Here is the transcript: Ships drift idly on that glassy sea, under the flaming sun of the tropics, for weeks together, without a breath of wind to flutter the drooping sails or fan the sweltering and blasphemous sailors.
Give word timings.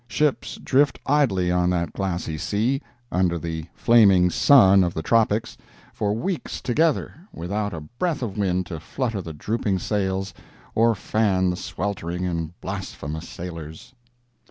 Ships 0.07 0.55
drift 0.55 0.97
idly 1.05 1.51
on 1.51 1.69
that 1.69 1.93
glassy 1.93 2.35
sea, 2.35 2.81
under 3.11 3.37
the 3.37 3.67
flaming 3.75 4.31
sun 4.31 4.83
of 4.83 4.95
the 4.95 5.03
tropics, 5.03 5.59
for 5.93 6.13
weeks 6.15 6.59
together, 6.59 7.13
without 7.31 7.71
a 7.71 7.81
breath 7.81 8.23
of 8.23 8.35
wind 8.35 8.65
to 8.65 8.79
flutter 8.79 9.21
the 9.21 9.31
drooping 9.33 9.77
sails 9.77 10.33
or 10.73 10.95
fan 10.95 11.51
the 11.51 11.55
sweltering 11.55 12.25
and 12.25 12.59
blasphemous 12.61 13.29
sailors. 13.29 13.93